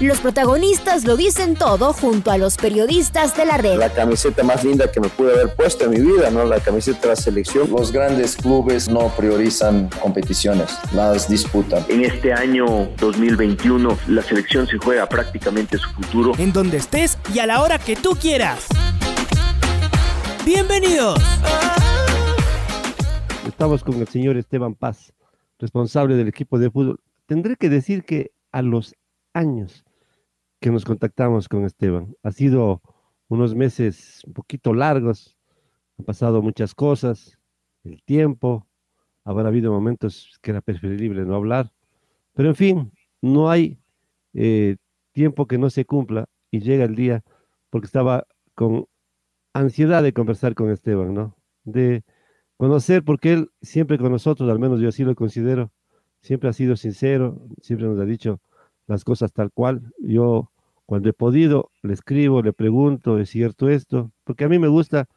[0.00, 3.78] Los protagonistas lo dicen todo junto a los periodistas de la red.
[3.78, 6.44] La camiseta más linda que me pude haber puesto en mi vida, ¿no?
[6.44, 7.68] La camiseta de la selección.
[7.68, 11.84] Los grandes clubes no priorizan competiciones, las disputan.
[11.88, 16.32] En este año 2021 la selección se juega prácticamente su futuro.
[16.38, 18.68] En donde estés y a la hora que tú quieras.
[20.46, 21.20] Bienvenidos.
[23.48, 25.12] Estamos con el señor Esteban Paz,
[25.58, 27.00] responsable del equipo de fútbol.
[27.26, 28.94] Tendré que decir que a los
[29.34, 29.84] años
[30.60, 32.14] que nos contactamos con Esteban.
[32.22, 32.82] Ha sido
[33.28, 35.36] unos meses un poquito largos,
[35.98, 37.38] han pasado muchas cosas,
[37.84, 38.66] el tiempo,
[39.24, 41.70] habrá habido momentos que era preferible no hablar,
[42.34, 43.78] pero en fin, no hay
[44.34, 44.76] eh,
[45.12, 47.22] tiempo que no se cumpla y llega el día
[47.70, 48.86] porque estaba con
[49.52, 51.36] ansiedad de conversar con Esteban, ¿no?
[51.64, 52.04] De
[52.56, 55.70] conocer, porque él siempre con nosotros, al menos yo así lo considero,
[56.22, 58.40] siempre ha sido sincero, siempre nos ha dicho
[58.88, 59.92] las cosas tal cual.
[60.00, 60.50] Yo
[60.86, 64.10] cuando he podido le escribo, le pregunto, ¿es cierto esto?
[64.24, 65.08] Porque a mí me gusta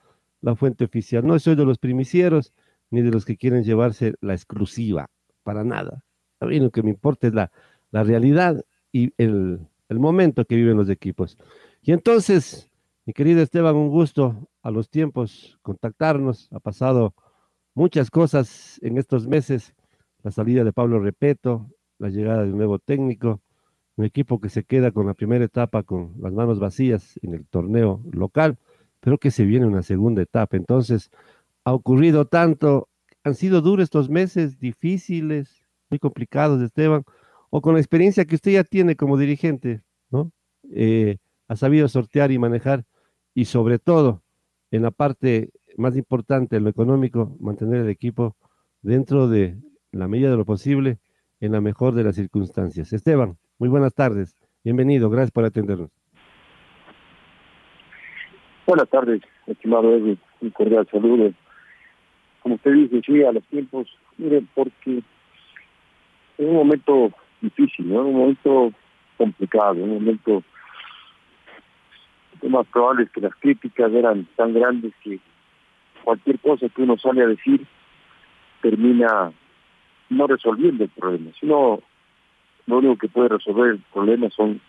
[0.42, 1.26] la fuente oficial.
[1.26, 2.54] No soy de los primicieros
[2.92, 5.10] ni de los que quieren llevarse la exclusiva,
[5.44, 6.04] para nada.
[6.40, 7.52] A mí lo que me importa es la,
[7.90, 11.38] la realidad y el, el momento que viven los equipos.
[11.82, 12.70] Y entonces,
[13.06, 16.50] mi querido Esteban, un gusto a los tiempos contactarnos.
[16.52, 17.16] Ha pasado
[17.74, 19.74] muchas cosas en estos meses.
[20.24, 23.42] La salida de Pablo Repeto, la llegada de un nuevo técnico,
[24.02, 27.46] un equipo que se queda con la primera etapa con las manos vacías en el
[27.46, 28.58] torneo local,
[29.00, 30.58] pero que se viene una segunda etapa.
[30.58, 31.12] Entonces,
[31.64, 32.90] ha ocurrido tanto,
[33.24, 37.04] han sido duros estos meses, difíciles, muy complicados, Esteban,
[37.52, 40.32] o con la experiencia que usted ya tiene como dirigente, ¿no?
[40.74, 42.86] Eh, ha sabido sortear y manejar,
[43.36, 44.24] y sobre todo,
[44.72, 48.36] en la parte más importante, lo económico, mantener el equipo
[48.82, 49.58] dentro de
[49.92, 50.98] la medida de lo posible,
[51.40, 52.94] en la mejor de las circunstancias.
[52.94, 54.36] Esteban, muy buenas tardes.
[54.64, 55.12] Bienvenido.
[55.12, 55.92] Gracias por atendernos.
[58.66, 60.20] Buenas tardes, estimado Edwin.
[60.40, 61.32] Un cordial saludo.
[62.42, 65.04] Como usted dice, sí, a los tiempos, mire, porque
[66.40, 68.02] es un momento difícil, ¿no?
[68.02, 68.74] un momento
[69.16, 70.42] complicado, un momento
[72.42, 75.20] lo más probable es que las críticas eran tan grandes que
[76.04, 77.68] cualquier cosa que uno sale a decir
[78.64, 79.32] termina
[80.10, 81.84] no resolviendo el problema, sino
[82.68, 84.62] lo único que puede resolver el problema son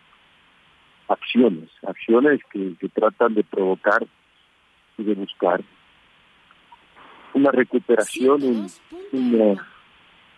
[1.08, 4.06] acciones, acciones que, tratan de provocar
[4.98, 5.62] y de buscar
[7.34, 8.68] una recuperación,
[9.12, 9.66] una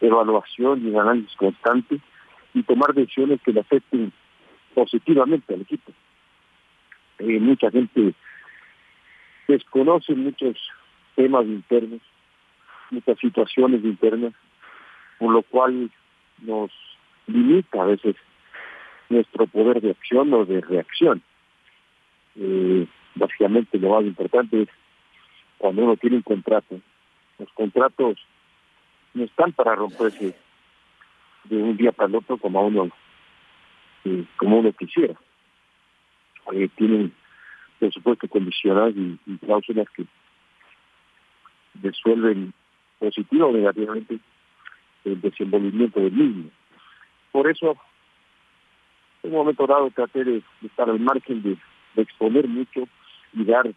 [0.01, 2.01] evaluación y un análisis constante
[2.53, 4.13] y tomar decisiones que le afecten
[4.75, 5.93] positivamente al equipo.
[7.19, 8.15] Eh, mucha gente
[9.49, 10.57] desconoce muchos
[11.15, 12.01] temas internos,
[12.91, 14.33] muchas situaciones internas,
[15.19, 15.91] por lo cual
[16.43, 16.71] nos
[17.27, 18.17] limita a veces
[19.09, 21.23] nuestro poder de acción o de reacción.
[22.37, 24.69] Eh, básicamente lo más importante es
[25.59, 26.81] cuando uno tiene un contrato,
[27.39, 28.19] los contratos
[29.15, 30.35] no están para romperse
[31.45, 32.91] de un día para el otro como uno
[34.05, 35.15] eh, como uno quisiera.
[36.53, 37.13] Eh, tienen,
[37.79, 40.05] por supuesto, y, y cláusulas que
[41.83, 42.53] resuelven
[42.99, 44.19] positivo o negativamente
[45.05, 46.51] el desenvolvimiento del mismo.
[47.35, 47.77] Por eso,
[49.25, 51.57] en un momento dado traté de, estar al margen de,
[52.01, 52.87] exponer mucho
[53.33, 53.69] y dar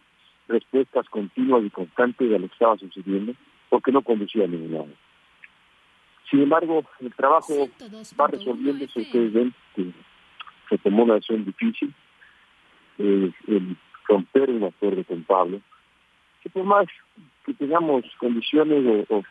[0.46, 3.32] respuestas continuas y constantes de lo que estaba sucediendo,
[3.68, 4.88] porque no conducía a ningún lado.
[6.30, 7.68] Sin embargo, el trabajo
[8.20, 9.90] va resolviéndose, ustedes ven que
[10.68, 11.92] se tomó una decisión difícil,
[12.98, 13.76] eh, el
[14.06, 15.60] romper un acuerdo con Pablo,
[16.44, 16.86] que por más
[17.44, 19.24] que tengamos condiciones o,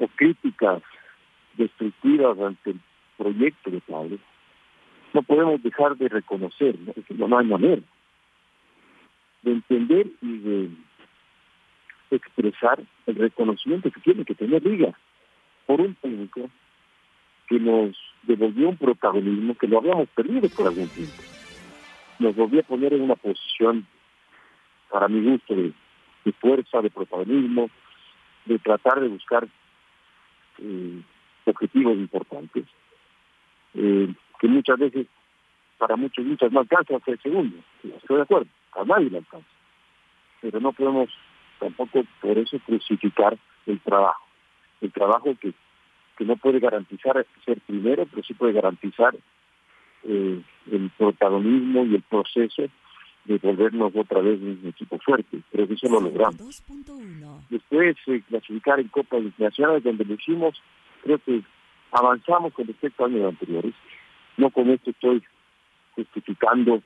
[0.00, 0.82] o críticas
[1.56, 2.80] destructivas ante el
[3.18, 4.18] proyecto de Pablo,
[5.12, 7.28] no podemos dejar de reconocer, ¿no?
[7.28, 7.82] no hay manera
[9.42, 10.70] de entender y de
[12.10, 14.96] expresar el reconocimiento que tiene que tener Liga
[15.66, 16.48] por un técnico
[17.48, 21.22] que nos devolvió un protagonismo que lo habíamos perdido por algún tiempo.
[22.18, 23.86] Nos volvió a poner en una posición,
[24.90, 25.72] para mi gusto, de,
[26.40, 27.70] fuerza, de protagonismo,
[28.44, 29.46] de tratar de buscar
[30.58, 31.02] eh,
[31.44, 32.64] objetivos importantes
[33.74, 35.06] eh, que muchas veces
[35.78, 37.56] para muchos muchas no alcanza a ser segundo.
[37.82, 39.48] Estoy de acuerdo, a nadie le alcanza.
[40.40, 41.10] Pero no podemos
[41.58, 44.24] tampoco por eso crucificar el trabajo.
[44.80, 45.52] El trabajo que,
[46.16, 49.14] que no puede garantizar ser primero, pero sí puede garantizar
[50.04, 52.64] eh, el protagonismo y el proceso
[53.24, 55.40] de volvernos otra vez un equipo fuerte.
[55.50, 56.62] Creo que eso lo logramos.
[57.50, 60.60] Después, eh, clasificar en Copas Internacionales, donde lo hicimos,
[61.02, 61.42] creo que
[61.92, 63.74] avanzamos con respecto a años anteriores.
[64.36, 65.22] No con esto estoy
[65.94, 66.82] justificando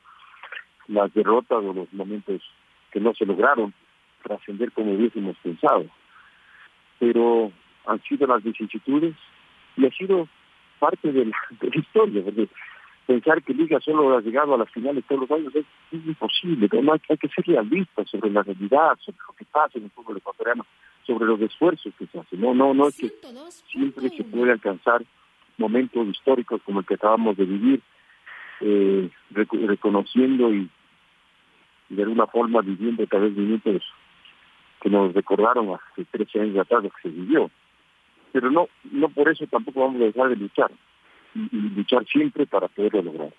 [0.88, 2.42] las derrotas o los momentos
[2.90, 3.72] que no se lograron
[4.22, 5.86] trascender como hubiésemos pensado.
[6.98, 7.52] Pero
[7.86, 9.14] han sido las vicisitudes
[9.76, 10.28] y ha sido
[10.78, 11.36] parte de la,
[11.74, 12.48] historia, porque
[13.06, 17.16] pensar que Liga solo ha llegado a las finales todos los años es, imposible, hay,
[17.16, 20.66] que ser realistas sobre la realidad, sobre lo que pasa en el fútbol ecuatoriano,
[21.06, 22.40] sobre los esfuerzos que se hacen.
[22.40, 23.12] No, no, no es que
[23.70, 25.02] siempre se puede alcanzar
[25.58, 27.80] momentos históricos como el que acabamos de vivir,
[28.60, 30.68] eh, reconociendo y,
[31.88, 33.82] de alguna forma viviendo través de minutos
[34.80, 37.50] que nos recordaron hace 13 años atrás lo que se vivió.
[38.32, 40.70] Pero no, no por eso tampoco vamos a dejar de luchar
[41.34, 43.32] y, luchar siempre para poderlo lograr.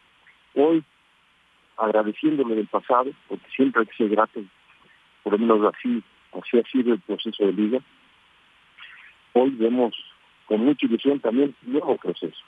[0.55, 0.83] Hoy,
[1.77, 4.41] agradeciéndole del pasado, porque siempre hay que ser grato,
[5.23, 7.79] por lo menos así, así ha sido el proceso de liga,
[9.33, 9.95] hoy vemos
[10.45, 12.41] con mucha ilusión también un nuevo proceso.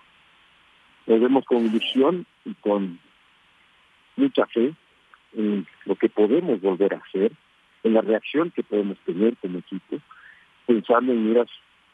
[1.07, 2.99] Lo vemos con ilusión y con
[4.15, 4.73] mucha fe
[5.33, 7.31] en lo que podemos volver a hacer,
[7.83, 9.97] en la reacción que podemos tener como equipo,
[10.65, 11.49] pensando en miras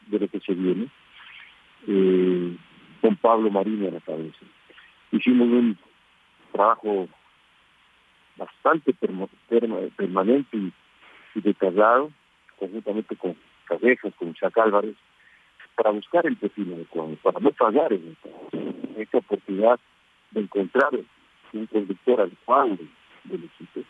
[0.06, 0.88] de lo que se viene.
[1.86, 2.56] Eh,
[3.02, 4.38] con Pablo Marino en la cabeza.
[5.10, 5.76] Hicimos un
[6.52, 7.08] trabajo
[8.36, 10.72] bastante permanente y,
[11.40, 12.10] detallado,
[12.58, 13.36] conjuntamente con
[13.66, 14.96] Cabejas, con Isaac Álvarez,
[15.74, 18.16] para buscar el perfil adecuado, para no fallar en
[18.96, 19.80] esta, oportunidad
[20.30, 20.90] de encontrar
[21.52, 22.78] un conductor adecuado
[23.24, 23.80] del equipo.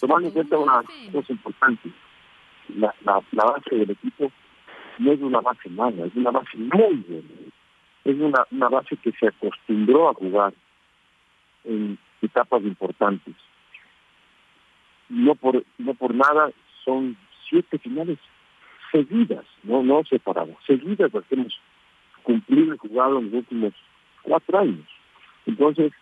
[0.00, 0.82] Tomando en cuenta una
[1.12, 1.90] cosa importante,
[2.76, 2.94] la,
[3.32, 4.30] base del equipo
[4.98, 7.52] no es una base mala, es una base muy buena
[8.04, 10.52] es una base que se acostumbró a jugar
[11.64, 13.34] en etapas importantes.
[15.12, 16.50] No por, no por nada
[16.84, 17.18] son
[17.48, 18.18] siete finales
[18.90, 21.60] seguidas, no, no separadas, seguidas las que hemos
[22.22, 23.74] cumplido y jugado en los últimos
[24.22, 24.88] cuatro años.
[25.44, 25.92] Entonces,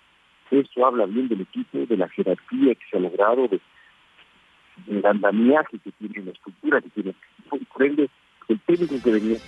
[0.53, 3.61] esto habla bien del equipo, de la jerarquía que se ha logrado, de,
[4.87, 7.15] del andamiaje que tiene, la estructura que tiene.
[7.49, 8.09] Por ende,
[8.49, 9.39] el técnico que venía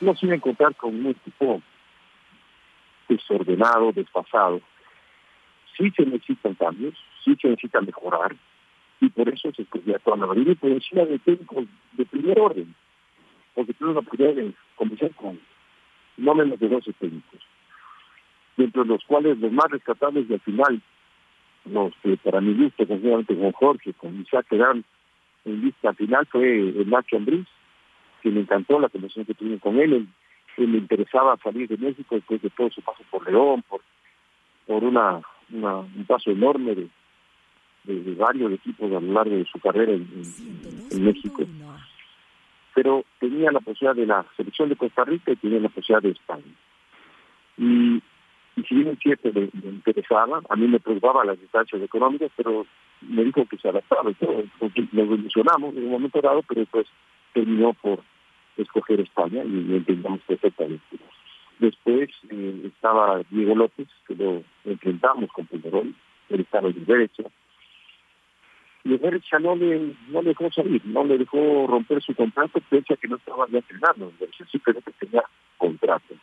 [0.00, 1.62] no sin encontrar con un equipo
[3.08, 4.60] desordenado, desfasado.
[5.76, 6.94] Sí se necesitan cambios,
[7.24, 8.34] sí se necesita mejorar,
[9.02, 12.72] y por eso se escogió a Tuana Marina por encima de técnicos de primer orden,
[13.52, 15.40] porque tuve la oportunidad de comenzar con
[16.18, 17.40] no menos de 12 técnicos,
[18.56, 20.80] dentro de los cuales los más rescatables y al final,
[21.64, 24.84] los que para mi gusto, conjuntamente con Jorge, con Isaac, quedaron
[25.46, 27.48] en lista final, fue el Nacho Ambriz,
[28.22, 30.06] que me encantó la conversación que tuvimos con él.
[30.58, 33.80] Él, le interesaba salir de México después de todo su paso por León, por,
[34.64, 35.20] por una,
[35.50, 36.88] un paso enorme de,
[37.84, 41.42] de, varios equipos a lo largo de su carrera en, México.
[42.74, 46.10] Pero tenía la posibilidad de la selección de Costa Rica y tenía la posibilidad de
[46.10, 46.54] España.
[47.58, 48.02] Y,
[48.68, 52.66] si bien es cierto le, interesaba, a mí me preocupaba las distancias económicas, pero
[53.00, 54.16] me dijo que se adaptaba y.
[54.92, 56.86] Nos ilusionamos en un momento dado, pero después
[57.32, 58.00] terminó por
[58.56, 60.98] escoger España y entendamos perfectamente.
[61.58, 65.94] Después eh, estaba Diego López, que lo enfrentamos con Peñarol,
[66.28, 67.24] él estaba en derecha.
[68.84, 72.94] Y derecha no le, no le dejó salir, no le dejó romper su contrato, pese
[72.94, 74.12] a que no estaba ya entrenando,
[74.50, 75.22] simplemente tenía
[75.56, 76.14] contrato.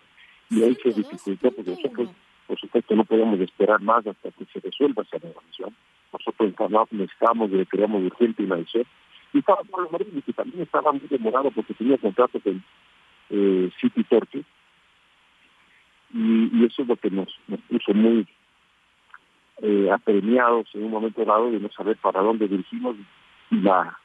[0.49, 2.09] Y ahí se dificultó porque nosotros,
[2.47, 5.73] por supuesto, no podíamos esperar más hasta que se resuelva esa negociación.
[6.11, 8.85] Nosotros necesitamos y queríamos urgente una decisión
[9.33, 12.63] y estaba Pablo Marini, que también estaba muy demorado porque tenía contrato con
[13.29, 14.43] eh, City Torque.
[16.13, 18.27] Y, eso es lo que nos, nos puso muy
[19.61, 22.95] eh, apremiados en un momento dado de no saber para dónde dirigimos
[23.51, 23.97] y la,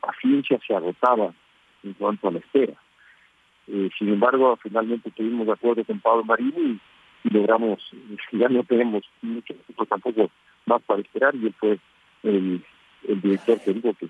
[0.00, 1.32] paciencia se agotaba
[1.84, 2.74] en cuanto a la espera.
[3.68, 6.80] Eh, sin embargo, finalmente tuvimos de acuerdo con Pablo Marini
[7.22, 7.78] y, logramos,
[8.32, 10.30] ya no tenemos mucho tiempo tampoco
[10.66, 11.78] más para esperar y él fue
[12.24, 12.64] el,
[13.02, 14.08] director que dijo que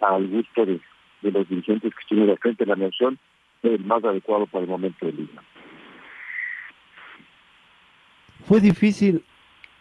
[0.00, 0.80] al gusto de,
[1.22, 3.18] los dirigentes que estuvieron al frente de la nación,
[3.62, 5.42] el más adecuado para el momento de Liga.
[8.44, 9.24] Fue difícil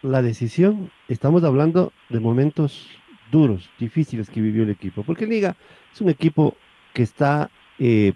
[0.06, 2.88] la decisión, estamos hablando de momentos
[3.32, 5.56] duros, difíciles que vivió el equipo, porque Liga
[5.94, 6.56] es un equipo
[6.94, 8.14] que está, eh,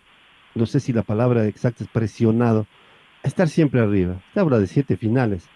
[0.55, 2.67] no sé si la palabra exacta es presionado,
[3.24, 4.22] a estar siempre arriba.
[4.34, 5.50] Se habla de siete finales,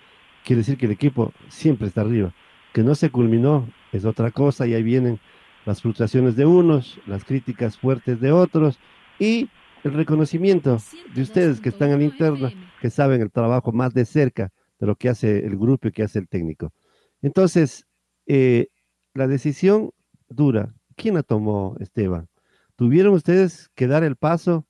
[0.44, 2.34] quiere decir que el equipo siempre está arriba.
[2.74, 5.20] Que no se culminó es otra cosa y ahí vienen
[5.66, 8.80] las frustraciones de unos, las críticas fuertes de otros
[9.20, 9.50] y
[9.84, 10.80] el reconocimiento
[11.14, 14.88] de ustedes que están en la interna, que saben el trabajo más de cerca de
[14.88, 16.74] lo que hace el grupo y que hace el técnico.
[17.22, 17.86] Entonces,
[18.26, 18.68] eh,
[19.14, 19.92] la decisión
[20.30, 22.28] dura, ¿quién la tomó, Esteban?
[22.76, 24.66] ¿Tuvieron ustedes que dar el paso?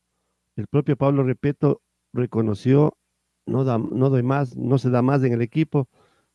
[0.56, 1.82] El propio Pablo Repeto
[2.12, 2.98] reconoció,
[3.46, 5.90] no, da, no doy más, no se da más en el equipo.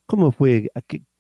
[0.06, 0.70] ¿Cómo fue?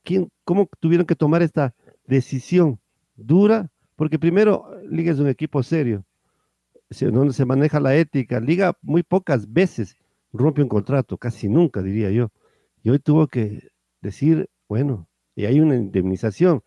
[0.02, 1.74] ¿Quién, ¿Cómo tuvieron que tomar esta
[2.06, 2.80] decisión
[3.14, 3.70] dura?
[3.94, 6.04] Porque primero, Liga es un equipo serio,
[7.00, 8.40] donde se maneja la ética.
[8.40, 9.96] Liga muy pocas veces
[10.32, 12.30] rompe un contrato, casi nunca, diría yo.
[12.82, 13.68] Y hoy tuvo que
[14.00, 16.62] decir, bueno, y hay una indemnización.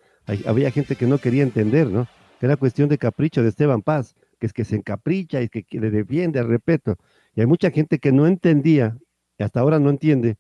[0.46, 2.08] había gente que no quería entender, ¿no?
[2.40, 5.66] Que era cuestión de capricho de Esteban Paz, que es que se encapricha y que,
[5.80, 6.96] le defiende al respeto.
[7.36, 8.98] Y hay mucha gente que no entendía,
[9.38, 10.38] y hasta ahora no entiende,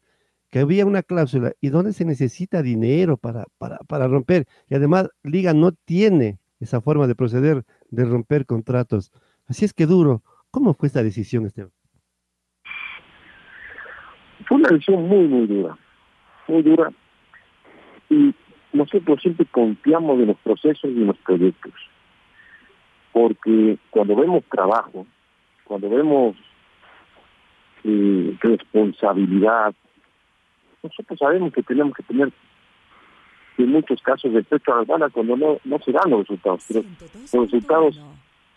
[0.50, 4.48] que había una cláusula y dónde se necesita dinero para, para, para romper.
[4.70, 9.12] Y además, Liga no tiene esa forma de proceder de romper contratos.
[9.48, 10.24] Así es que duro.
[10.52, 11.72] ¿Cómo fue esta decisión, Esteban?
[14.52, 15.78] Fue una decisión muy, muy dura.
[16.50, 16.92] Muy dura
[18.10, 18.36] y
[18.74, 21.72] nosotros siempre confiamos en los procesos y en los proyectos.
[23.14, 25.08] Porque cuando vemos trabajo,
[25.64, 26.36] cuando vemos
[27.86, 29.74] eh, responsabilidad,
[30.84, 32.34] nosotros sabemos que tenemos que tener
[33.58, 36.66] en muchos casos de pecho a la bala cuando no, no se dan los resultados.
[36.68, 36.84] Pero
[37.32, 38.02] los resultados,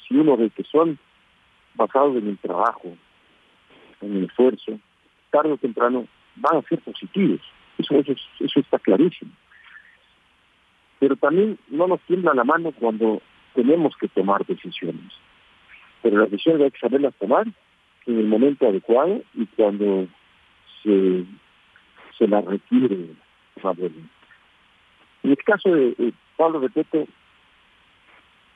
[0.08, 0.98] si uno ve que son
[1.76, 2.96] basados en el trabajo,
[4.00, 4.80] en el esfuerzo,
[5.34, 7.40] tarde o temprano van a ser positivos.
[7.78, 9.32] Eso, eso, eso está clarísimo
[11.04, 13.20] pero también no nos tiembla la mano cuando
[13.54, 15.12] tenemos que tomar decisiones.
[16.02, 17.46] Pero las decisiones hay que saberlas tomar
[18.06, 20.06] en el momento adecuado y cuando
[20.82, 21.26] se,
[22.16, 23.10] se las requiere
[25.22, 27.06] En el caso de, Pablo Repeto,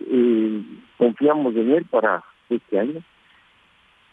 [0.01, 0.63] eh,
[0.97, 3.03] confiamos en él para este año.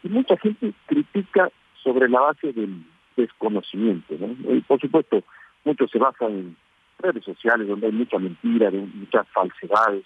[0.03, 1.49] Y mucha gente critica
[1.85, 2.83] sobre la base del
[3.15, 4.15] desconocimiento.
[4.49, 5.23] Y por supuesto,
[5.63, 6.57] muchos se basan en
[6.99, 10.03] redes sociales donde hay mucha mentira, muchas falsedades,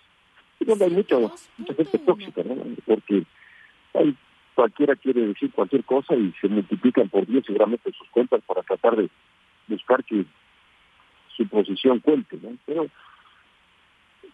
[0.60, 2.56] y donde hay mucha, mucha gente tóxica, ¿no?
[2.86, 3.24] Porque
[3.94, 4.16] hay,
[4.54, 8.98] cualquiera quiere decir cualquier cosa y se multiplican por 10 seguramente sus cuentas para tratar
[8.98, 9.10] de
[9.70, 10.26] buscar que
[11.38, 12.58] su posición cuente, ¿no?
[12.66, 12.88] Pero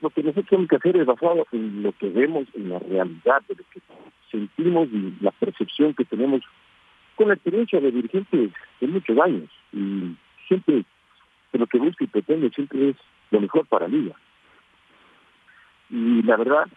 [0.02, 3.44] lo que nosotros tenemos que hacer es basado en lo que vemos, en la realidad,
[3.48, 3.82] de lo que
[4.32, 6.42] sentimos y la percepción que tenemos
[7.16, 9.50] con la experiencia de dirigentes de muchos años.
[9.72, 10.16] Y
[10.48, 10.86] siempre
[11.54, 12.96] lo que busca y pretende siempre es
[13.32, 14.16] lo mejor para Liga.
[15.90, 16.68] Y la verdad,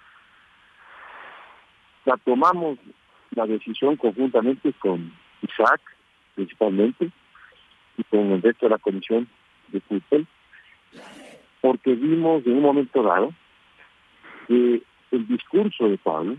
[2.04, 2.78] la tomamos
[3.32, 5.80] la decisión conjuntamente con Isaac,
[6.34, 7.10] principalmente,
[7.96, 9.28] y con el resto de la comisión
[9.68, 10.26] de fútbol,
[11.60, 13.34] porque vimos en un momento dado
[14.46, 16.36] que el discurso de Pablo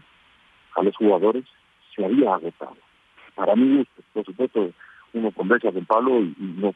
[0.76, 1.46] a los jugadores
[1.96, 2.78] se había agotado.
[3.36, 4.72] Para mí, por supuesto,
[5.14, 6.74] uno conversa con Pablo y no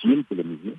[0.00, 0.74] siente lo mismo,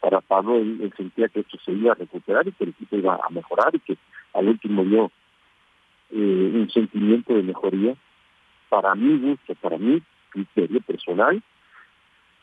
[0.00, 3.16] para Pablo él, sentía que esto se iba a recuperar y que el equipo iba
[3.22, 3.96] a mejorar y que
[4.32, 5.10] al último dio
[6.10, 7.94] eh, un sentimiento de mejoría.
[8.68, 11.42] Para mi gusto, para mi criterio personal,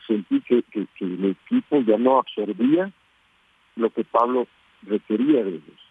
[0.06, 0.62] sentí que,
[1.00, 2.92] el equipo ya no absorbía
[3.76, 4.46] lo que Pablo
[4.82, 5.87] requería de ellos.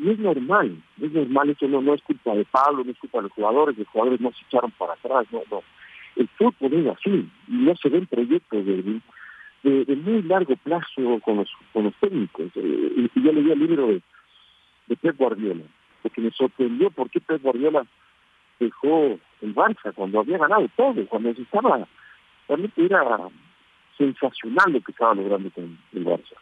[0.00, 3.18] Y es normal, es normal, eso no, no es culpa de Pablo, no es culpa
[3.18, 5.62] de los jugadores, los jugadores no se echaron para atrás, no, no.
[6.16, 8.82] El fútbol es así, y no se ven proyectos de,
[9.62, 12.46] de, muy largo plazo con los, con los técnicos.
[12.54, 14.02] Eh, y yo leí el libro de,
[14.86, 15.64] de Pep Guardiola,
[16.00, 17.84] porque me sorprendió por qué Pep Guardiola
[18.58, 21.86] dejó el Barça cuando había ganado todo, cuando se estaba,
[22.48, 23.04] realmente era
[23.98, 26.36] sensacional lo que estaba logrando con el Barça.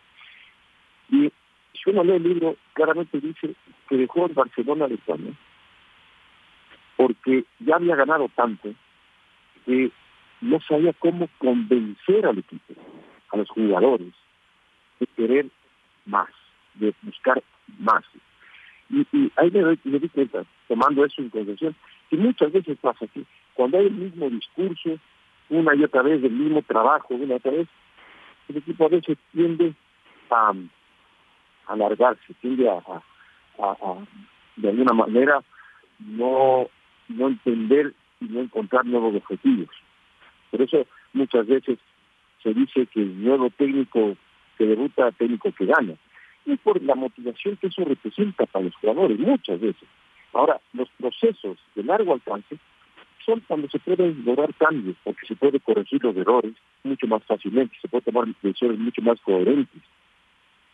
[1.10, 1.32] Y
[1.82, 3.54] si uno lee el libro, claramente dice
[3.88, 5.32] que dejó el Barcelona de España,
[6.96, 8.74] porque ya había ganado tanto
[9.64, 9.90] que
[10.40, 12.74] no sabía cómo convencer al equipo
[13.30, 14.12] a los jugadores
[15.00, 15.46] de querer
[16.06, 16.28] más,
[16.74, 17.42] de buscar
[17.78, 18.04] más.
[18.90, 19.06] Y,
[19.36, 21.74] ahí me, doy, me di cuenta, tomando eso en consideración,
[22.08, 23.22] que muchas veces pasa que
[23.54, 24.98] cuando hay el mismo discurso,
[25.50, 27.68] una y otra vez, el mismo trabajo, una y otra vez,
[28.48, 29.74] el equipo a veces tiende
[30.30, 30.52] a,
[31.68, 32.82] alargarse, tiende a,
[34.56, 35.42] de alguna manera,
[35.98, 36.68] no,
[37.08, 39.68] no entender y no encontrar nuevos objetivos.
[40.50, 41.78] Por eso muchas veces
[42.42, 44.16] se dice que el nuevo técnico
[44.56, 45.94] que debuta, técnico que gana.
[46.46, 49.88] Y por la motivación que eso representa para los jugadores, muchas veces.
[50.32, 52.56] Ahora, los procesos de largo alcance
[53.24, 57.76] son cuando se pueden lograr cambios, porque se puede corregir los errores mucho más fácilmente,
[57.80, 59.82] se puede tomar decisiones mucho más coherentes.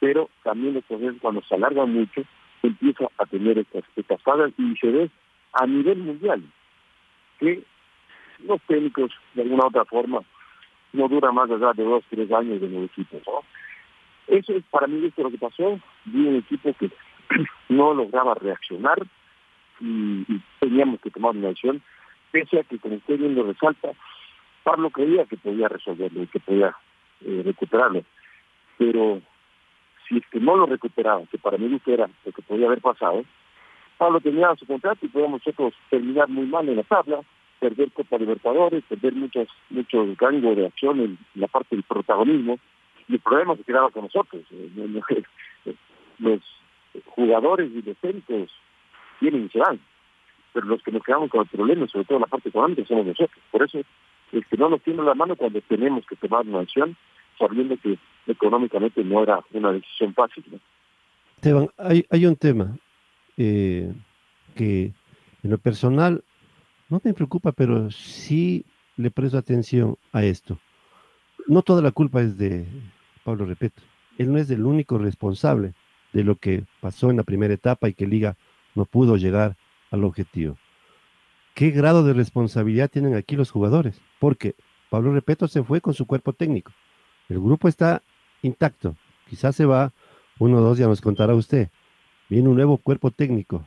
[0.04, 0.84] Pero también los
[1.22, 2.24] cuando se alargan mucho
[2.62, 4.20] empieza a tener estas, estas
[4.58, 5.10] y se ve
[5.54, 6.42] a nivel mundial
[7.40, 7.62] que
[8.46, 10.20] los técnicos de alguna otra forma
[10.92, 13.18] no dura más allá de dos, tres años de nuevo equipo.
[14.26, 16.90] Eso es para mí esto lo que pasó, vi un equipo que
[17.70, 18.98] no lograba reaccionar
[19.80, 20.26] y,
[20.60, 21.80] teníamos que tomar una decisión,
[22.30, 23.92] pese a que como usted bien lo resalta,
[24.64, 26.76] Pablo creía que podía resolverlo y que podía
[27.24, 28.02] eh, recuperarlo,
[28.76, 29.22] pero
[30.08, 33.24] si es que no lo recuperaba, que para mí era lo que podía haber pasado,
[33.96, 37.20] Pablo tenía su contrato y podíamos nosotros terminar muy mal en la tabla,
[37.60, 42.58] perder Copa Libertadores, perder muchos muchos de acción en la parte del protagonismo,
[43.08, 44.42] y el problema se quedaba con nosotros.
[44.50, 45.24] Eh,
[46.18, 46.40] los
[47.06, 48.50] jugadores y los técnicos
[49.20, 49.80] tienen y se van,
[50.52, 53.38] pero los que nos quedamos con el problema, sobre todo la parte económica, somos nosotros.
[53.50, 53.80] Por eso
[54.32, 56.96] es que no nos tiene la mano cuando tenemos que tomar una acción,
[57.38, 60.44] sabiendo que económicamente no era una decisión fácil.
[61.36, 62.76] Esteban, hay, hay un tema
[63.36, 63.92] eh,
[64.54, 64.92] que
[65.42, 66.22] en lo personal
[66.88, 68.64] no me preocupa, pero sí
[68.96, 70.58] le presto atención a esto.
[71.46, 72.66] No toda la culpa es de
[73.24, 73.82] Pablo Repeto.
[74.16, 75.74] Él no es el único responsable
[76.12, 78.36] de lo que pasó en la primera etapa y que Liga
[78.74, 79.56] no pudo llegar
[79.90, 80.56] al objetivo.
[81.54, 84.00] ¿Qué grado de responsabilidad tienen aquí los jugadores?
[84.18, 84.54] Porque
[84.90, 86.72] Pablo Repeto se fue con su cuerpo técnico.
[87.28, 88.02] El grupo está
[88.42, 88.96] intacto.
[89.28, 89.92] Quizás se va
[90.38, 91.68] uno o dos, ya nos contará usted.
[92.28, 93.66] Viene un nuevo cuerpo técnico.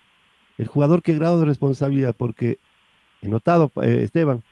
[0.57, 2.15] El jugador, ¿qué grado de responsabilidad?
[2.15, 2.59] Porque
[3.21, 4.43] he notado, eh, Esteban,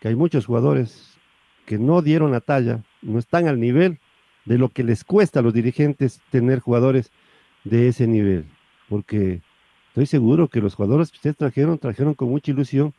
[0.00, 1.18] que hay muchos jugadores
[1.66, 3.98] que no dieron la talla, no están al nivel
[4.44, 7.10] de lo que les cuesta a los dirigentes tener jugadores
[7.64, 8.46] de ese nivel.
[8.88, 9.42] Porque
[9.88, 12.94] estoy seguro que los jugadores que ustedes trajeron, trajeron con mucha ilusión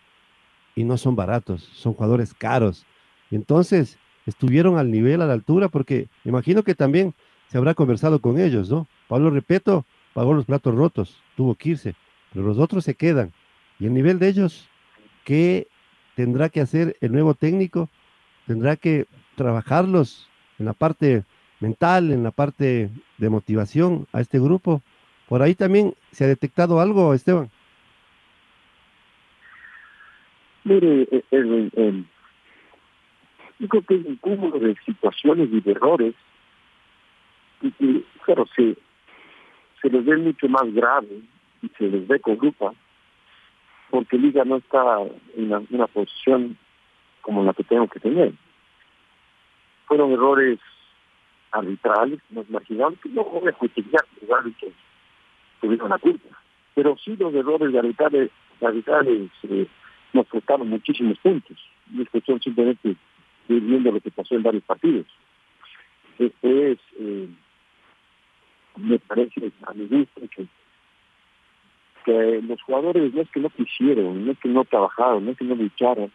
[0.75, 2.85] y no son baratos, son jugadores caros.
[3.31, 3.97] entonces,
[4.29, 7.13] estuvieron al nivel, a la altura, porque imagino que también
[7.47, 8.87] se habrá conversado con ellos, ¿no?
[9.07, 11.95] Pablo Repeto pagó los platos rotos, tuvo que irse,
[12.33, 13.31] pero los otros se quedan.
[13.79, 14.69] Y el nivel de ellos,
[15.23, 15.67] ¿qué
[16.15, 17.89] tendrá que hacer el nuevo técnico?
[18.45, 21.23] Tendrá que trabajarlos en la parte
[21.59, 24.81] mental, en la parte de motivación a este grupo.
[25.27, 27.49] Por ahí también se ha detectado algo, Esteban.
[30.63, 32.05] Mire, eh, el,
[33.59, 36.15] yo creo que es un cúmulo de situaciones y de errores
[37.61, 38.75] y que, claro, se,
[39.81, 41.21] se les ve mucho más grave
[41.61, 42.73] y se les ve con grupa
[43.89, 44.99] porque Liga no está
[45.35, 46.57] en una, posición
[47.21, 48.33] como la que tengo que tener.
[49.85, 50.59] Fueron errores
[51.51, 54.05] arbitrales, nos imaginamos que no voy a justificar
[54.59, 54.71] que
[55.59, 56.29] tuvieron la culpa,
[56.75, 58.29] pero sí los errores arbitrales,
[58.61, 59.67] arbitrales eh,
[60.13, 61.57] nos costaron muchísimos puntos.
[61.97, 62.95] Es simplemente
[63.55, 65.07] viendo lo que pasó en varios partidos.
[66.17, 67.27] Después, eh,
[68.77, 70.45] me parece a mi gusto que,
[72.05, 75.37] que los jugadores no es que no quisieron, no es que no trabajaron, no es
[75.37, 76.11] que no lucharon,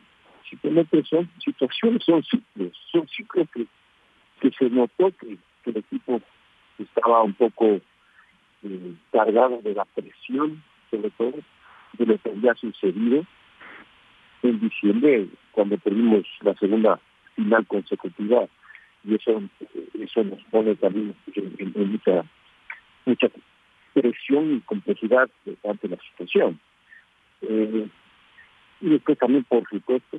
[0.49, 3.67] simplemente son situaciones, son ciclos, son ciclos que,
[4.41, 6.21] que se notó que, el equipo
[6.79, 7.81] estaba un poco
[8.63, 11.33] eh, cargado de la presión, sobre todo,
[11.95, 13.25] de lo que había sucedido
[14.43, 17.01] en diciembre, cuando perdimos la segunda
[17.35, 18.47] final consecutiva
[19.05, 19.43] y eso
[20.01, 22.25] eso nos pone también en, mucha
[23.05, 23.29] mucha
[23.93, 25.31] presión y complejidad
[25.69, 26.59] ante la situación.
[27.43, 27.89] Eh,
[28.81, 30.19] y después también por supuesto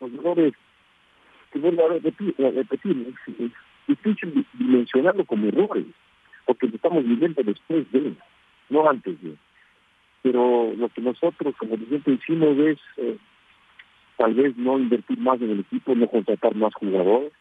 [0.00, 0.54] los errores
[1.52, 3.52] que vuelvo a repetir, es,
[3.86, 5.86] difícil dimensionarlo como errores
[6.44, 8.14] porque estamos viviendo después de
[8.70, 9.34] no antes de.
[10.22, 13.16] Pero lo que nosotros como dirigentes hicimos es eh,
[14.18, 17.32] tal vez no invertir más en el equipo, no contratar más jugadores,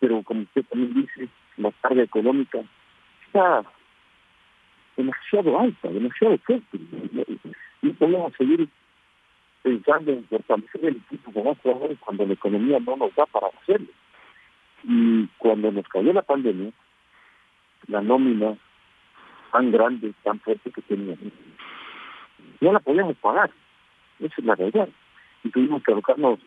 [0.00, 2.60] pero como usted también dice, la carga económica
[3.26, 3.62] está
[4.96, 6.78] demasiado alta, demasiado fuerte.
[7.82, 8.66] Y podemos seguir
[9.62, 13.48] pensando en fortalecer el equipo con más jugadores cuando la economía no nos da para
[13.48, 13.88] hacerlo.
[14.84, 16.72] Y cuando nos cayó la pandemia,
[17.88, 18.56] la nómina
[19.52, 21.32] tan grande, tan fuerte que teníamos,
[22.60, 23.50] no la podíamos pagar.
[24.18, 24.88] Esa es la realidad
[25.44, 26.40] y tuvimos que abocarnos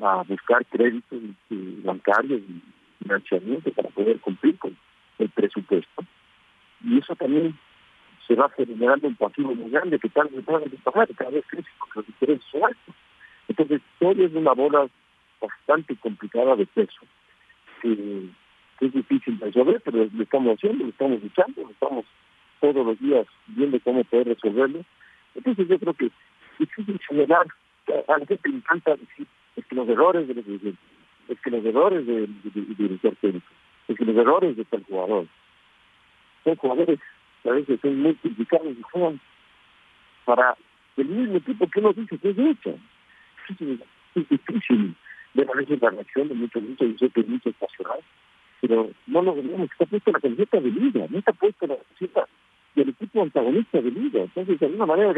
[0.00, 2.62] a buscar créditos bancarios y
[3.02, 4.76] financiamiento para poder cumplir con
[5.18, 6.04] el presupuesto.
[6.84, 7.58] Y eso también
[8.26, 11.68] se va generando un pasivo muy grande que tal vez puedan pagar, cada vez crece
[11.78, 12.94] porque los intereses son altos.
[13.48, 14.86] Entonces, todo es una bola
[15.40, 17.00] bastante complicada de peso,
[17.82, 18.28] que,
[18.80, 22.04] es difícil de resolver, pero lo estamos haciendo, lo estamos luchando, lo estamos
[22.60, 24.84] todos los días viendo cómo poder resolverlo.
[25.34, 26.12] Entonces, yo creo que es
[26.58, 27.46] difícil señalar
[27.88, 30.44] a la gente le encanta decir es que los errores de los
[31.28, 32.28] es que los errores del
[32.78, 33.46] director técnico,
[33.88, 35.26] es que los errores de tal jugador.
[36.44, 37.00] son jugadores
[37.42, 39.20] que a veces son muy criticados y juegan
[40.24, 40.56] para
[40.96, 42.36] el mismo equipo que uno dice que es.
[44.14, 44.94] Es, difícil
[45.34, 47.52] ver a veces la reacción de muchos muchos, yo sé que mucho
[48.60, 52.26] pero no lo vemos, está puesta la camiseta de liga, no está puesta la camiseta
[52.74, 54.22] del equipo antagonista de liga.
[54.22, 55.14] Entonces, de alguna manera,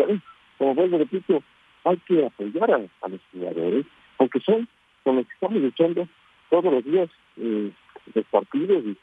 [0.59, 1.43] como vuelvo repito,
[1.89, 4.69] hay que apoyar a, los jugadores, porque son
[5.05, 6.09] con los que estamos luchando
[6.51, 7.71] todos los días eh,
[8.15, 8.97] los partidos y,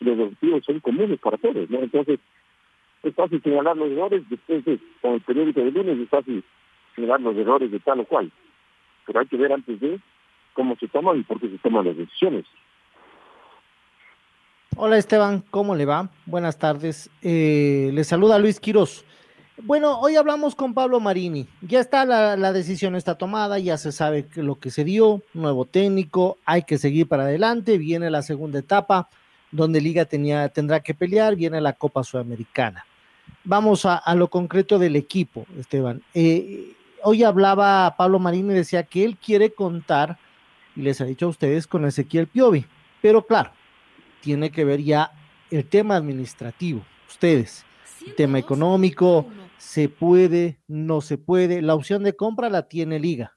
[0.00, 1.70] los objetivos son comunes para todos.
[1.70, 1.78] ¿no?
[1.78, 2.18] Entonces,
[3.04, 6.42] es fácil señalar los errores, después de, con el periódico de lunes es fácil
[6.96, 8.32] señalar los errores de tal o cual.
[9.06, 10.00] Pero hay que ver antes de
[10.54, 12.44] cómo se toman y por qué se toman las decisiones.
[14.76, 16.10] Hola Esteban, ¿cómo le va?
[16.26, 17.08] Buenas tardes.
[17.22, 19.04] Eh, le saluda Luis Quiroz.
[19.64, 21.46] Bueno, hoy hablamos con Pablo Marini.
[21.60, 26.38] Ya está la, decisión está tomada, ya se sabe lo que se dio, nuevo técnico,
[26.44, 29.08] hay que seguir para adelante, viene la segunda etapa
[29.52, 32.84] donde Liga tenía, tendrá que pelear, viene la Copa Sudamericana.
[33.44, 36.02] Vamos a, lo concreto del equipo, Esteban.
[36.12, 36.72] Eh,
[37.04, 40.18] hoy hablaba Pablo Marini y decía que él quiere contar,
[40.74, 42.66] y les ha dicho a ustedes, con Ezequiel Piovi,
[43.00, 43.52] pero claro,
[44.22, 45.12] tiene que ver ya
[45.52, 47.64] el tema administrativo, ustedes,
[48.04, 49.28] el tema económico,
[49.62, 51.62] se puede, no se puede.
[51.62, 53.36] La opción de compra la tiene Liga,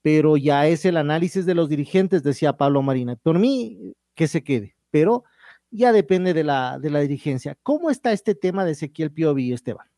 [0.00, 3.16] pero ya es el análisis de los dirigentes, decía Pablo Marina.
[3.16, 5.24] Por mí, que se quede, pero
[5.72, 7.56] ya depende de la, de la dirigencia.
[7.64, 9.88] ¿Cómo está este tema de Ezequiel Piovi, Esteban?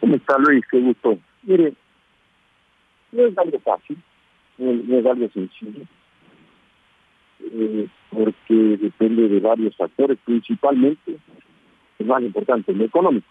[0.00, 0.64] ¿Cómo está Luis?
[0.70, 1.18] Qué gusto.
[1.42, 1.74] Mire,
[3.12, 4.02] no es algo fácil,
[4.56, 5.84] no, es algo sencillo,
[7.40, 11.18] eh, porque depende de varios factores, principalmente
[11.98, 13.26] es más importante, lo económico.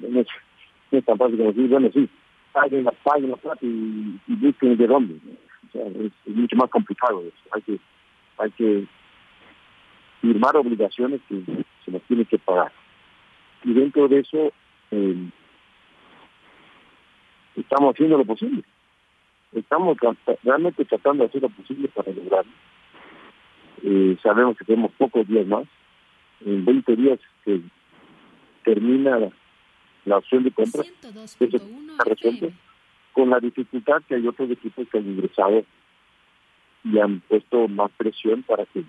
[0.00, 0.26] No es,
[1.04, 2.08] tan fácil como decir, bueno, sí,
[2.52, 5.18] paguen la, paguen y, busquen de dónde.
[5.74, 7.36] Es, mucho más complicado eso.
[7.52, 7.78] Hay que,
[8.38, 8.86] hay que
[10.20, 11.42] firmar obligaciones que
[11.84, 12.72] se nos tiene que pagar.
[13.64, 14.52] Y dentro de eso,
[14.90, 15.30] eh,
[17.56, 18.62] estamos haciendo lo posible.
[19.52, 19.96] Estamos
[20.42, 22.52] realmente tratando de hacer lo posible para lograrlo.
[23.82, 25.64] Eh, sabemos que tenemos pocos días más.
[26.44, 27.60] En 20 días que
[28.64, 29.30] termina
[30.04, 30.82] la, opción de compra,
[33.12, 35.64] con la dificultad que hay otros equipos que han ingresado
[36.84, 38.84] y han puesto más presión para que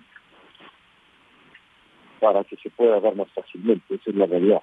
[2.20, 4.60] para que se pueda dar más fácilmente, esa es la realidad.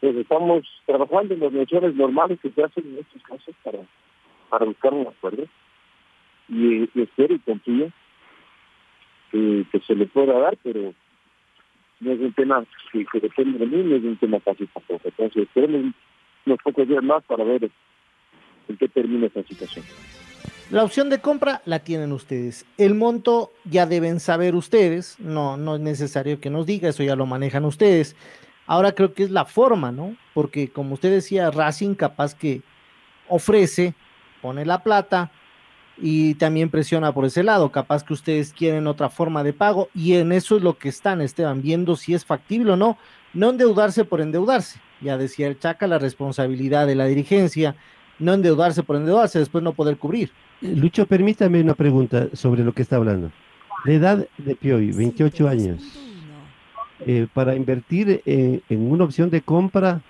[0.00, 3.80] Entonces estamos trabajando en las mediciones normales que se hacen en estos casos para,
[4.48, 5.46] para buscar un acuerdo
[6.48, 7.90] y, espero y confío
[9.30, 10.94] que, que se le pueda dar, pero
[12.00, 15.02] no es un tema que, depende de mí, no es un tema fácil tampoco.
[15.04, 15.94] Entonces, esperemos
[16.46, 17.70] unos pocos días más para ver
[18.68, 19.84] en qué termina esta situación.
[20.70, 22.64] La opción de compra la tienen ustedes.
[22.78, 27.16] El monto ya deben saber ustedes, no, no es necesario que nos diga, eso ya
[27.16, 28.16] lo manejan ustedes.
[28.66, 30.16] Ahora creo que es la forma, ¿no?
[30.32, 32.62] Porque como usted decía, Racing capaz que
[33.28, 33.94] ofrece,
[34.40, 35.32] pone la plata,
[36.00, 37.70] y también presiona por ese lado.
[37.70, 41.20] Capaz que ustedes quieren otra forma de pago y en eso es lo que están,
[41.20, 42.96] Esteban, viendo si es factible o no.
[43.32, 44.80] No endeudarse por endeudarse.
[45.00, 47.76] Ya decía el Chaca, la responsabilidad de la dirigencia,
[48.18, 50.30] no endeudarse por endeudarse, después no poder cubrir.
[50.60, 53.30] Lucho, permítame una pregunta sobre lo que está hablando.
[53.84, 55.82] La edad de Pioy, 28 años.
[57.06, 60.02] Eh, para invertir en, en una opción de compra,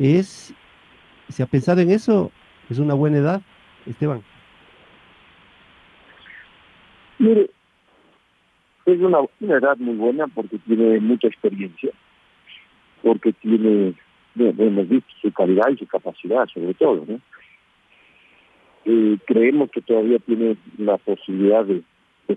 [0.00, 0.52] es,
[1.28, 2.32] ¿se ha pensado en eso?
[2.68, 3.42] ¿Es una buena edad,
[3.86, 4.22] Esteban?
[7.18, 7.50] Mire,
[8.86, 11.90] es una, edad muy buena porque tiene mucha experiencia,
[13.02, 13.94] porque tiene,
[14.36, 17.20] hemos visto su calidad y su capacidad sobre todo, ¿no?
[18.86, 21.82] Eh, creemos que todavía tiene la posibilidad de,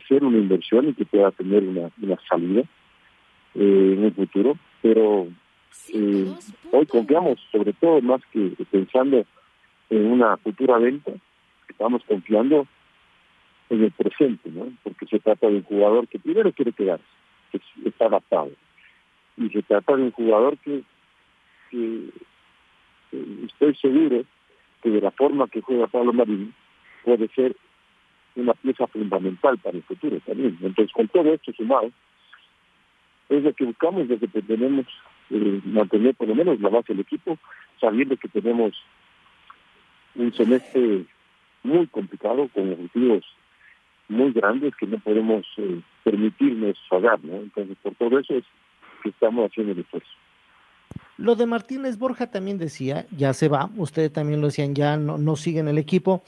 [0.08, 1.90] ser una inversión y que pueda tener una,
[2.30, 2.62] salida
[3.56, 5.28] eh, en el futuro, pero
[5.94, 6.32] eh,
[6.72, 9.26] hoy confiamos sobre todo más que pensando
[9.90, 11.12] en una futura venta,
[11.68, 12.68] estamos confiando
[13.70, 14.72] en el presente, ¿no?
[14.84, 17.04] Porque se trata de un jugador que primero quiere quedarse,
[17.52, 18.52] que está adaptado.
[19.38, 20.84] Y se trata de un jugador que,
[23.46, 24.24] estoy seguro
[24.82, 26.54] que de la forma que juega Pablo Marín
[27.04, 27.56] puede ser
[28.36, 30.58] una pieza fundamental para el futuro también.
[30.62, 31.92] Entonces, con todo esto sumado,
[33.30, 34.86] es lo que buscamos desde que tenemos
[35.30, 37.38] eh, mantener por lo menos la base del equipo,
[37.80, 38.74] sabiendo que tenemos
[40.16, 41.04] un semestre
[41.64, 43.26] muy complicado con objetivos
[44.10, 47.36] muy grandes que no podemos eh, permitirnos pagar, ¿no?
[47.36, 48.44] Entonces, por todo eso es
[49.04, 50.10] que estamos haciendo el esfuerzo.
[51.18, 55.18] Lo de Martínez Borja también decía, ya se va, ustedes también lo decían, ya no,
[55.18, 56.24] no siguen el equipo,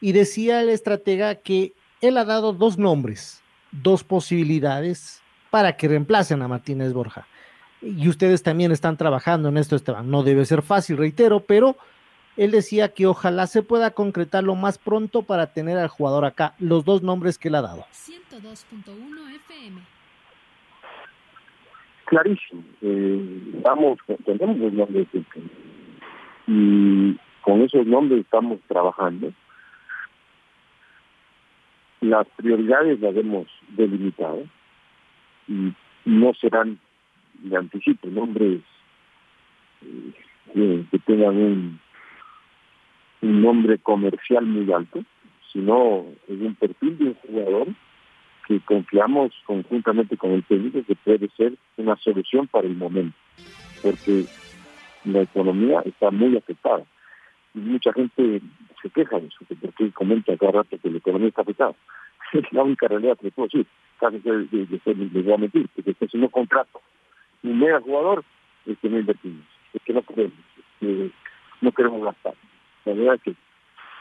[0.00, 6.40] y decía el estratega que él ha dado dos nombres, dos posibilidades para que reemplacen
[6.42, 7.26] a Martínez Borja.
[7.82, 10.10] Y ustedes también están trabajando en esto, Esteban.
[10.10, 11.76] No debe ser fácil, reitero, pero
[12.38, 16.54] él decía que ojalá se pueda concretar lo más pronto para tener al jugador acá.
[16.60, 17.84] Los dos nombres que él ha dado.
[17.90, 19.80] 102.1 FM.
[22.04, 22.62] Clarísimo.
[22.80, 25.08] Eh, vamos, tenemos los nombres
[26.46, 29.32] y con esos nombres estamos trabajando.
[32.00, 34.44] Las prioridades las hemos delimitado
[35.48, 35.74] y
[36.04, 36.78] no serán,
[37.34, 38.60] de anticipo, nombres
[40.54, 41.80] eh, que, tengan un,
[43.22, 45.02] un nombre comercial muy alto,
[45.52, 47.68] sino es un perfil de un jugador
[48.46, 53.16] que confiamos conjuntamente con el técnico que puede ser una solución para el momento,
[53.82, 54.24] porque
[55.04, 56.84] la economía está muy afectada.
[57.54, 58.40] Y mucha gente
[58.82, 61.74] se queja de eso, porque comenta cada rato que la economía está afectada.
[62.32, 63.66] Es la única realidad que puedo decir.
[63.98, 66.80] Casi de, les voy a mentir, porque si no contrato
[67.42, 68.22] un mega jugador,
[68.66, 70.32] es que no invertimos, es que no queremos,
[70.78, 71.10] que
[71.60, 72.34] no queremos gastar.
[72.88, 73.34] La verdad es que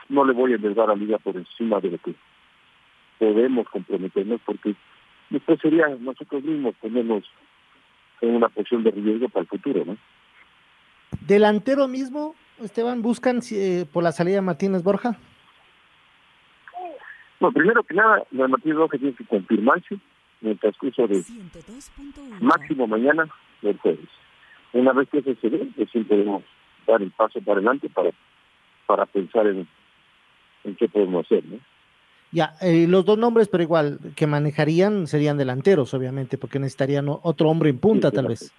[0.08, 2.16] no le voy a endeudar a la liga por encima de lo que
[3.20, 4.76] podemos comprometernos, porque
[5.30, 7.24] después sería nosotros mismos ponernos
[8.22, 9.98] en una posición de riesgo para el futuro, ¿no?
[11.22, 15.18] Delantero mismo, Esteban, ¿buscan eh, por la salida de Martínez Borja?
[17.42, 19.96] No, primero que nada, la Martínez Borja tiene que confirmarse
[20.42, 21.24] en el transcurso de
[22.40, 23.28] máximo mañana
[23.64, 24.08] o el jueves.
[24.72, 26.44] Una vez que eso se ve, recién podemos
[26.88, 28.12] dar el paso para adelante para,
[28.88, 29.68] para pensar en,
[30.64, 31.60] en qué podemos hacer, ¿no?
[32.32, 37.50] Ya, eh, los dos nombres, pero igual, que manejarían serían delanteros, obviamente, porque necesitarían otro
[37.50, 38.52] hombre en punta, tal vez.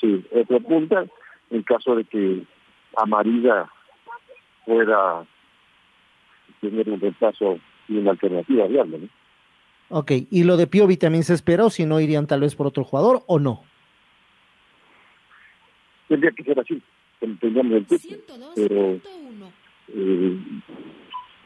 [0.00, 1.04] Sí, otro punta,
[1.50, 2.42] en caso de que
[2.96, 3.70] Amarilla
[4.66, 5.24] pueda
[6.60, 8.98] tener un reemplazo y una alternativa viable.
[8.98, 9.08] ¿no?
[9.98, 12.66] Ok, ¿y lo de Piovi también se espera o si no irían tal vez por
[12.66, 13.62] otro jugador o no?
[16.08, 16.82] Tendría que ser así,
[17.26, 17.86] tendríamos el
[18.54, 19.00] pero
[19.94, 20.38] eh,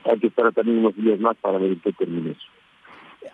[0.05, 2.47] hay que esperar también unos días más para ver qué termina eso.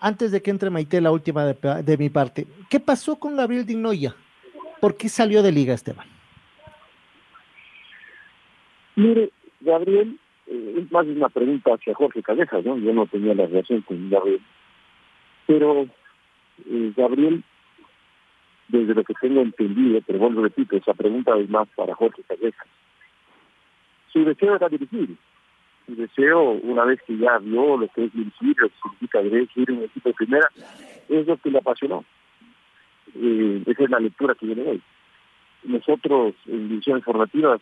[0.00, 3.66] Antes de que entre Maite, la última de, de mi parte, ¿qué pasó con Gabriel
[3.66, 4.14] Dignoya?
[4.80, 6.06] ¿Por qué salió de liga, Esteban?
[8.96, 12.76] Mire, Gabriel, eh, es más una pregunta hacia Jorge Callejas, ¿no?
[12.78, 14.40] Yo no tenía la relación con Gabriel.
[15.46, 15.82] Pero
[16.66, 17.44] eh, Gabriel,
[18.72, 22.66] desde lo que tengo entendido, pero bueno, repito, esa pregunta es más para Jorge Callejas.
[24.10, 25.14] Su deseo era dirigir.
[25.86, 29.70] Su deseo, una vez que ya vio lo que es dirigir, lo que significa dirigir
[29.70, 30.48] un equipo de primera,
[31.08, 32.04] es lo que le apasionó.
[33.14, 34.82] Eh, esa es la lectura que viene hoy.
[35.64, 37.60] Nosotros, en divisiones formativas,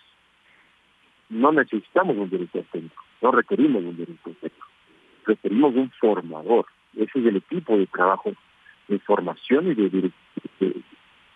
[1.28, 4.66] no necesitamos un director técnico, no requerimos un director técnico,
[5.26, 6.66] requerimos un formador.
[6.94, 8.32] Ese es el equipo de trabajo
[8.86, 10.10] de formación y de,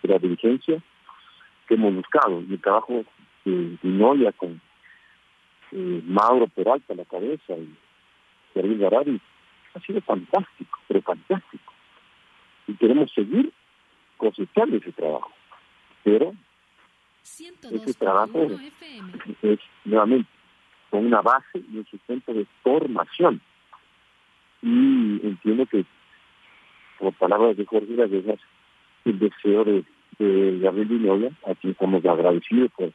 [0.07, 0.81] la dirigencia
[1.67, 2.39] que hemos buscado.
[2.39, 3.03] El trabajo
[3.43, 4.61] de Noia con
[5.71, 7.69] eh, Mauro Peralta a la cabeza y
[8.53, 9.21] David Garari
[9.73, 11.73] ha sido fantástico, pero fantástico.
[12.67, 13.51] Y queremos seguir
[14.17, 15.31] cosechando ese trabajo.
[16.03, 16.33] Pero
[17.21, 18.47] ese trabajo
[19.41, 20.29] es nuevamente
[20.89, 23.41] con una base y un sustento de formación.
[24.61, 25.85] Y entiendo que,
[26.99, 28.39] por palabras de Jorge Gallegas,
[29.03, 29.83] el deseo de,
[30.17, 32.91] de Gabriel Viñola, a quien estamos agradecidos por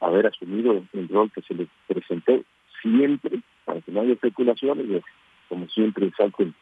[0.00, 2.42] haber asumido el rol que se le presentó
[2.82, 5.02] siempre, para que no haya especulaciones,
[5.48, 6.54] como siempre salten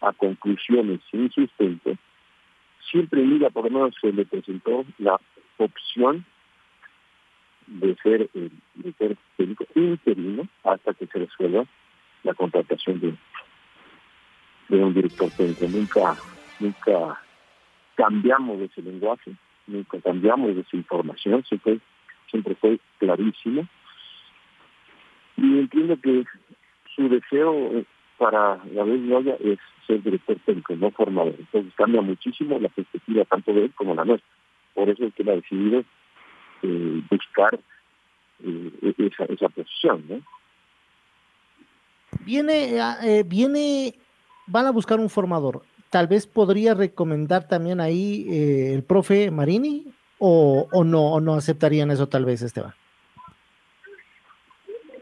[0.00, 1.30] a conclusiones sin
[2.90, 5.20] siempre en Liga por lo menos se le presentó la
[5.58, 6.24] opción
[7.66, 11.64] de ser el director técnico interino hasta que se resuelva
[12.22, 13.14] la contratación de,
[14.68, 15.66] de un director técnico.
[15.68, 16.16] Nunca,
[16.60, 17.20] nunca
[17.94, 19.32] cambiamos de ese lenguaje,
[19.68, 21.78] nunca cambiamos de esa información, siempre,
[22.30, 23.66] siempre fue clarísimo.
[25.36, 26.24] Y entiendo que
[26.96, 27.84] su deseo
[28.18, 31.36] para vez Noya es ser director técnico, no formador.
[31.38, 34.28] Entonces cambia muchísimo la perspectiva tanto de él como la nuestra.
[34.74, 35.84] Por eso es que él ha decidido
[36.62, 37.58] eh, buscar
[38.44, 40.20] eh, esa, esa posición, ¿no?
[42.24, 43.94] Viene, eh, viene,
[44.46, 45.62] van a buscar un formador.
[45.90, 49.86] Tal vez podría recomendar también ahí eh, el profe Marini
[50.18, 52.74] o, o no o no aceptarían eso tal vez, Esteban.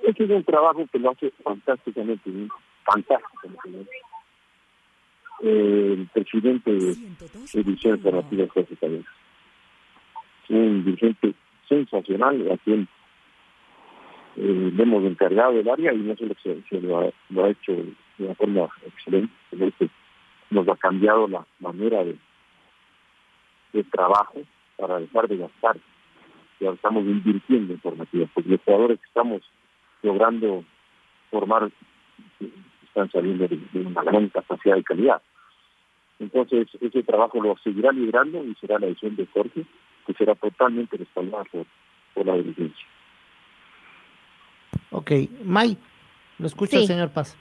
[0.03, 2.49] Ese es un trabajo que lo hace fantásticamente bien,
[2.85, 3.88] fantásticamente bien.
[5.42, 6.96] el presidente de
[7.55, 9.09] Edición Formativa José Cabeza.
[10.49, 11.35] Un dirigente
[11.68, 12.88] sensacional a quien
[14.37, 18.35] eh, le hemos encargado del área y no se, se lo, ha, hecho de una
[18.37, 19.33] forma excelente,
[20.51, 22.17] nos ha cambiado la manera de,
[23.73, 24.43] de trabajo
[24.77, 25.77] para dejar de gastar.
[26.61, 29.43] Ya estamos invirtiendo en formativas, porque los jugadores que estamos
[30.03, 30.65] logrando
[31.31, 31.71] formar
[32.87, 35.21] están saliendo de, una gran capacidad y calidad.
[36.19, 39.67] Entonces, ese trabajo lo seguirá liderando y será la decisión de Jorge,
[40.07, 41.67] que será totalmente respaldada por,
[42.15, 42.87] por la dirigencia.
[44.91, 45.11] Ok,
[45.45, 45.77] May,
[46.39, 47.37] lo escucha el señor Paz.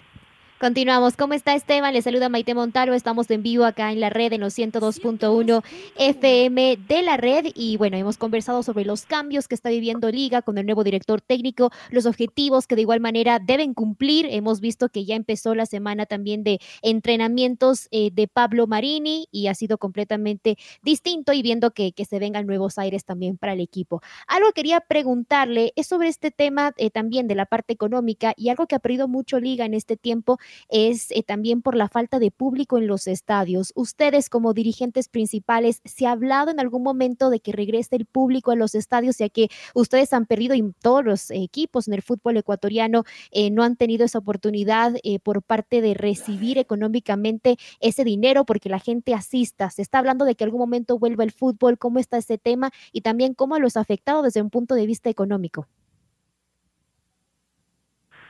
[0.58, 1.18] Continuamos.
[1.18, 1.94] ¿Cómo está Esteban?
[1.94, 2.94] Le saluda Maite Montaro.
[2.94, 5.62] Estamos en vivo acá en la red en los 102.1
[5.98, 7.48] FM de la red.
[7.54, 11.20] Y bueno, hemos conversado sobre los cambios que está viviendo Liga con el nuevo director
[11.20, 14.28] técnico, los objetivos que de igual manera deben cumplir.
[14.30, 19.48] Hemos visto que ya empezó la semana también de entrenamientos eh, de Pablo Marini y
[19.48, 23.60] ha sido completamente distinto y viendo que, que, se vengan nuevos aires también para el
[23.60, 24.02] equipo.
[24.26, 28.68] Algo quería preguntarle es sobre este tema eh, también de la parte económica y algo
[28.68, 32.32] que ha perdido mucho Liga en este tiempo es eh, también por la falta de
[32.32, 33.72] público en los estadios.
[33.76, 38.52] Ustedes como dirigentes principales, ¿se ha hablado en algún momento de que regrese el público
[38.52, 42.38] a los estadios, ya que ustedes han perdido y todos los equipos en el fútbol
[42.38, 48.46] ecuatoriano eh, no han tenido esa oportunidad eh, por parte de recibir económicamente ese dinero
[48.46, 49.70] porque la gente asista?
[49.70, 52.72] Se está hablando de que algún momento vuelva el fútbol, ¿cómo está ese tema?
[52.92, 55.68] Y también cómo los ha afectado desde un punto de vista económico.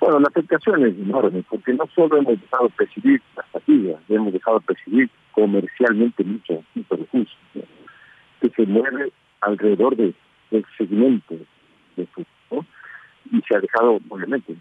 [0.06, 4.32] Bueno, la afectación es enorme, porque no solo hemos dejado de percibir las fatigas, hemos
[4.32, 7.38] dejado de percibir comercialmente mucho, mucho recursos,
[8.40, 10.14] que se mueve alrededor de,
[10.52, 11.34] del segmento
[11.96, 12.68] del fútbol,
[13.32, 14.56] y se ha dejado, obviamente,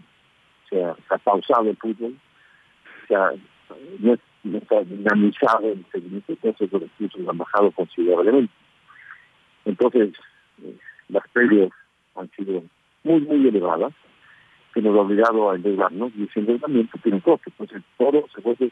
[0.67, 2.17] se ha, pausado el fútbol,
[3.07, 3.29] se ha,
[3.99, 4.17] no,
[4.51, 8.51] está dinamizado el segmento, entonces los recursos han bajado considerablemente.
[9.65, 10.11] Entonces,
[10.63, 10.75] eh,
[11.09, 11.69] las pérdidas
[12.15, 12.63] han sido
[13.03, 13.93] muy, muy elevadas,
[14.75, 17.49] que nos ha obligado a endeudarnos y ese endeudamiento tiene un costo.
[17.49, 18.71] Entonces todo se vuelve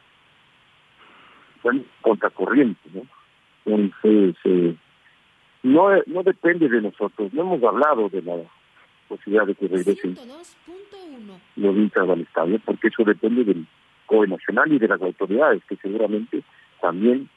[1.63, 3.03] bueno, contracorriente, ¿no?
[3.65, 4.75] Entonces, eh,
[5.63, 7.33] no, no depende de nosotros.
[7.33, 8.35] No hemos hablado de la
[9.07, 10.17] posibilidad de que regresen
[11.55, 13.65] los hinchas al estadio, porque eso depende del
[14.05, 16.43] COE nacional y de las autoridades, que seguramente
[16.81, 17.29] también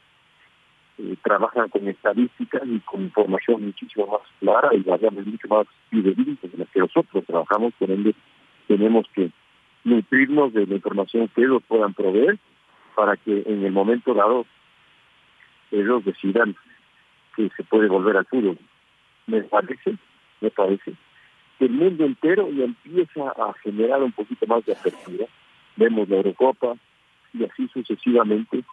[0.97, 6.57] eh, trabajan con estadísticas y con información muchísimo más clara y mucho más fidedignas de
[6.57, 8.13] las que nosotros trabajamos, con ende
[8.67, 9.31] tenemos que
[9.83, 12.37] nutrirnos de la información que ellos puedan proveer
[12.95, 14.45] para que en el momento dado
[15.71, 16.55] ellos decidan
[17.35, 18.57] que se puede volver al fútbol.
[19.27, 19.95] Me parece,
[20.41, 20.93] me parece
[21.57, 25.25] que el mundo entero ya empieza a generar un poquito más de apertura.
[25.75, 26.75] Vemos la Eurocopa
[27.33, 28.63] y así sucesivamente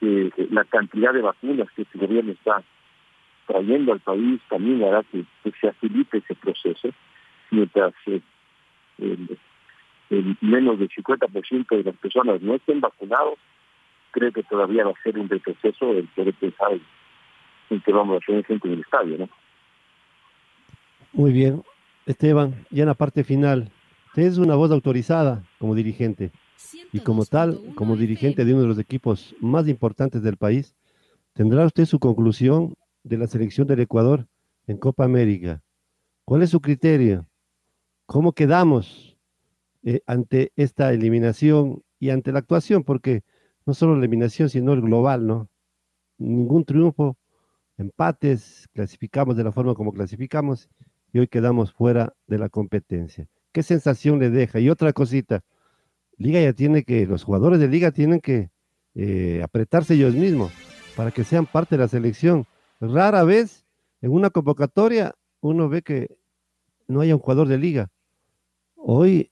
[0.00, 2.62] eh, la cantidad de vacunas que este gobierno está
[3.46, 5.24] trayendo al país también hará que,
[5.60, 6.88] se agilice ese proceso
[7.50, 8.20] mientras eh,
[9.00, 13.38] el, menos del 50% de las personas no estén vacunados,
[14.10, 16.78] creo que todavía va a ser un retroceso el poder pensar
[17.70, 19.28] en que vamos a hacer gente en el estadio, ¿no?
[21.12, 21.62] Muy bien.
[22.06, 23.70] Esteban, ya en la parte final,
[24.08, 26.32] usted es una voz autorizada como dirigente
[26.92, 30.74] y como tal, como dirigente de uno de los equipos más importantes del país,
[31.34, 34.26] tendrá usted su conclusión de la selección del Ecuador
[34.66, 35.62] en Copa América.
[36.24, 37.26] ¿Cuál es su criterio?
[38.10, 39.16] ¿Cómo quedamos
[39.84, 42.82] eh, ante esta eliminación y ante la actuación?
[42.82, 43.22] Porque
[43.64, 45.48] no solo la eliminación, sino el global, ¿no?
[46.18, 47.16] Ningún triunfo,
[47.78, 50.68] empates, clasificamos de la forma como clasificamos
[51.12, 53.28] y hoy quedamos fuera de la competencia.
[53.52, 54.58] ¿Qué sensación le deja?
[54.58, 55.44] Y otra cosita,
[56.16, 58.50] Liga ya tiene que, los jugadores de Liga tienen que
[58.96, 60.50] eh, apretarse ellos mismos
[60.96, 62.48] para que sean parte de la selección.
[62.80, 63.64] Rara vez
[64.00, 66.08] en una convocatoria uno ve que
[66.88, 67.88] no haya un jugador de Liga.
[68.82, 69.30] Hoy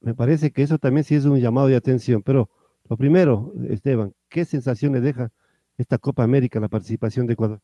[0.00, 2.50] me parece que eso también sí es un llamado de atención, pero
[2.88, 5.30] lo primero, Esteban, ¿qué sensación le deja
[5.78, 7.60] esta Copa América, la participación de Ecuador?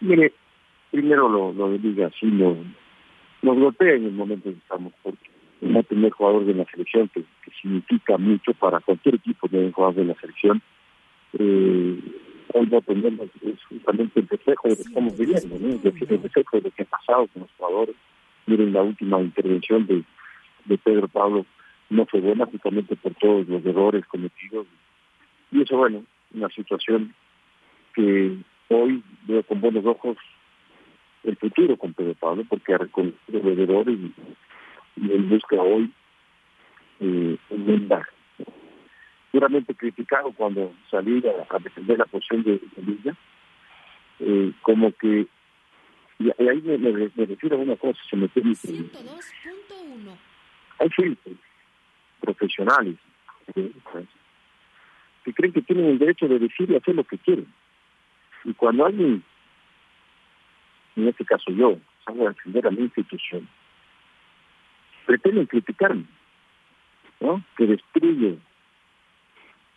[0.00, 0.32] Mire,
[0.90, 2.56] primero lo, lo de Liga, sí, lo,
[3.42, 5.30] nos golpea en el momento en que estamos, porque
[5.62, 7.24] no tener jugadores de la selección, que,
[7.62, 10.62] significa mucho para cualquier equipo tener jugadores de la selección,
[11.32, 11.98] eh,
[12.54, 15.68] hoy no tenemos es justamente el reflejo de lo que estamos viviendo, ¿no?
[15.68, 17.96] es decir, el reflejo de lo que ha pasado con los jugadores
[18.48, 20.02] Miren, la última intervención de,
[20.64, 21.44] de Pedro Pablo
[21.90, 24.66] no fue buena justamente por todos los errores cometidos.
[25.52, 27.14] Y eso, bueno, una situación
[27.94, 28.38] que
[28.68, 30.16] hoy veo con buenos ojos
[31.24, 35.92] el futuro con Pedro Pablo, porque ha reconocido los errores y, él busca hoy
[37.00, 38.06] eh, enmendar.
[39.30, 43.14] Duramente criticado cuando salí a, defender la posición de, de
[44.20, 45.26] eh, como que
[46.18, 48.68] y, ahí me, me, refiero a una cosa, se me permite.
[50.80, 51.32] Hay gente,
[52.20, 52.96] profesionales,
[55.24, 57.46] que creen que tienen el derecho de decir y hacer lo que quieren.
[58.44, 59.22] Y cuando alguien,
[60.96, 63.48] en este caso yo, salgo a defender a mi institución,
[65.06, 66.04] pretenden criticarme,
[67.20, 67.44] ¿no?
[67.56, 68.38] Que destruye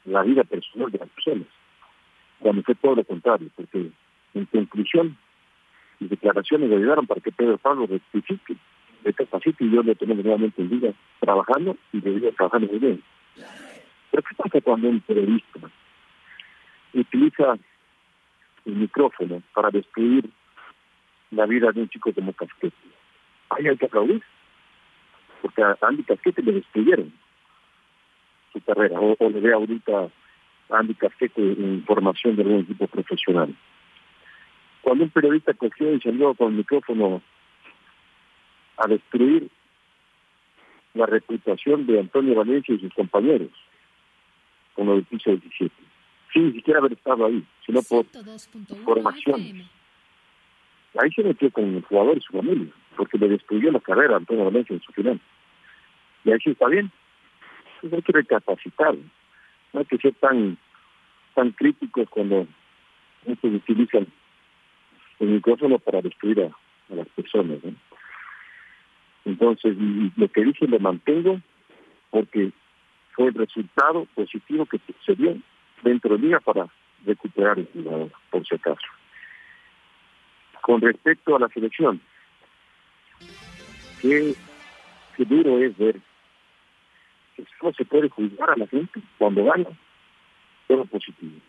[0.05, 1.47] la vida personal de las personas,
[2.39, 3.91] cuando fue todo lo contrario, porque
[4.33, 5.17] en conclusión,
[6.01, 8.55] mis declaraciones ayudaron para que Pedro Pablo rectifique,
[9.03, 13.03] recapacite y yo lo tenemos nuevamente en vida trabajando y debería trabajando muy bien.
[14.09, 15.59] Pero ¿qué pasa cuando un periodista
[16.93, 17.55] utiliza
[18.65, 20.27] el micrófono para destruir
[21.29, 22.75] la vida de un chico como Casquete?
[23.51, 24.23] Ahí hay que aplaudir,
[25.41, 27.13] porque a Andy Casquete le destruyeron
[28.51, 30.09] su carrera, o, o le ve ahorita
[30.71, 33.55] a Andy Casquete en formación de algún equipo profesional.
[34.81, 37.21] Cuando un periodista cogió y salió con el micrófono
[38.77, 39.49] a destruir
[40.93, 43.49] la reputación de Antonio Valencia y sus compañeros,
[44.73, 45.73] con del piso 17.
[46.33, 48.05] Sin siquiera haber estado ahí, sino por
[48.83, 49.69] formación.
[51.01, 54.17] Ahí se metió con el jugador y su familia, porque le destruyó la carrera a
[54.17, 55.19] Antonio Valencia en su final.
[56.25, 56.91] Y ahí sí está bien.
[57.75, 58.95] Entonces hay que recapacitar,
[59.73, 60.57] no hay que ser tan
[61.33, 62.45] tan críticos cuando
[63.25, 64.05] muchos utilizan
[65.21, 67.59] el micrófono para destruir a, las personas.
[69.23, 69.77] Entonces,
[70.17, 71.39] lo que dije lo mantengo
[72.09, 72.51] porque
[73.13, 75.37] fue el resultado positivo que se dio
[75.83, 76.67] dentro del día para
[77.05, 78.87] recuperar el jugador, por si acaso.
[80.61, 82.01] Con respecto a la selección,
[84.01, 84.33] qué,
[85.15, 85.99] qué duro es ver
[87.37, 89.69] que solo se puede juzgar a la gente cuando gana,
[90.67, 91.39] todo positivo.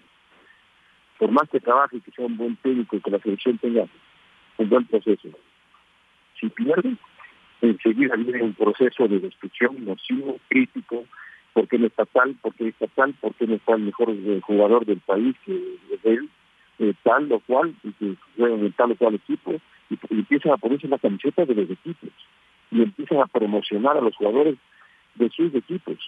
[1.22, 3.86] Por más que trabaje, que sea un buen técnico y que la selección tenga
[4.58, 5.28] un buen proceso.
[6.40, 6.96] Si pierde,
[7.60, 11.04] enseguida viene un proceso de destrucción nocivo, crítico,
[11.52, 15.36] porque no está tal, porque está tal, porque no está el mejor jugador del país
[15.46, 16.28] que es él,
[16.80, 19.52] eh, tal o cual, y que juega en tal o cual equipo,
[19.90, 22.10] y, y empiezan a ponerse la camiseta de los equipos,
[22.72, 24.56] y empiezan a promocionar a los jugadores
[25.14, 25.98] de sus equipos,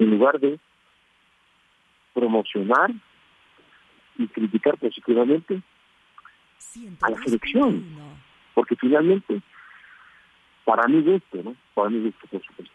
[0.00, 0.58] en lugar de
[2.14, 2.90] promocionar
[4.18, 5.60] y criticar positivamente
[7.02, 7.84] a la selección,
[8.54, 9.40] porque finalmente
[10.64, 11.54] para mi gusto, ¿no?
[11.74, 12.74] Para mi gusto, por supuesto.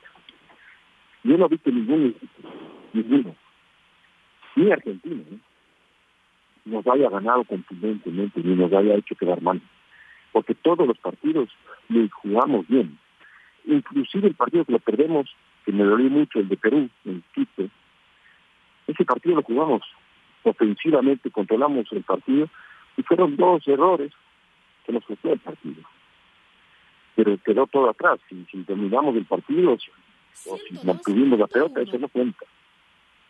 [1.24, 2.16] Yo no he visto ningún
[2.94, 3.36] ninguno,
[4.56, 5.40] ni Argentina, ¿no?
[6.66, 9.62] nos haya ganado contundentemente, ni nos haya hecho quedar mal.
[10.32, 11.50] Porque todos los partidos
[11.88, 12.98] le jugamos bien.
[13.66, 15.30] Inclusive el partido que lo perdemos,
[15.66, 17.70] que me dolió mucho, el de Perú, en Quito,
[18.88, 19.82] ese partido lo jugamos
[20.44, 22.50] ofensivamente, controlamos el partido,
[22.98, 24.12] y fueron dos errores
[24.86, 25.84] que nos costó el partido
[27.20, 28.18] pero quedó todo atrás.
[28.30, 32.46] Si, si dominamos el partido o si mantuvimos la pelota, eso no cuenta.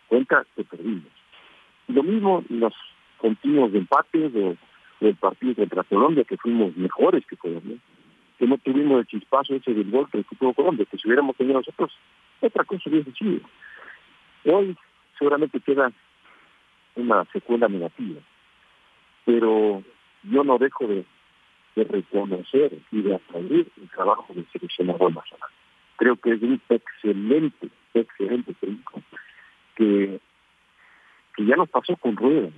[0.08, 1.12] Cuenta que perdimos.
[1.88, 2.76] Lo mismo los
[3.18, 4.56] continuos empates de,
[5.00, 7.78] del partido contra Colombia, que fuimos mejores que Colombia,
[8.38, 11.58] que no tuvimos el chispazo ese del gol que tuvo Colombia, que si hubiéramos tenido
[11.58, 11.92] nosotros,
[12.42, 13.40] otra cosa hubiese sido.
[14.46, 14.78] Hoy
[15.18, 15.92] seguramente queda
[17.00, 18.22] una secuela negativa,
[19.26, 19.84] pero
[20.24, 21.06] yo no dejo de
[21.76, 25.50] reconocer y de aplaudir el trabajo del seleccionador nacional.
[25.96, 29.02] Creo que es un excelente, excelente técnico
[29.76, 30.20] que,
[31.36, 32.50] que ya nos pasó con Rueda.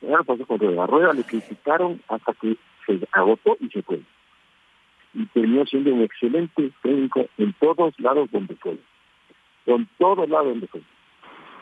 [0.00, 0.84] Ya nos pasó con Rueda.
[0.84, 4.00] A Rueda le criticaron hasta que se agotó y se fue.
[5.14, 8.78] Y terminó siendo un excelente técnico en todos lados donde fue.
[9.66, 10.82] En todos lados donde fue.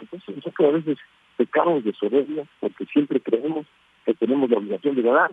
[0.01, 0.99] Entonces nosotros a veces
[1.45, 3.67] pecamos de soberbia porque siempre creemos
[4.05, 5.33] que tenemos la obligación de ganar